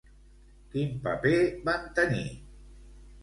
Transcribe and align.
Quin 0.75 0.95
paper 1.03 1.35
van 1.67 1.85
tenir? 1.99 2.25